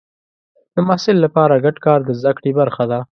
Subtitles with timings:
[0.73, 2.99] د محصل لپاره ګډ کار د زده کړې برخه ده.